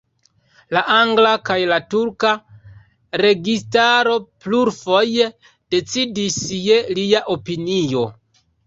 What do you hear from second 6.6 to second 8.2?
je lia opinio.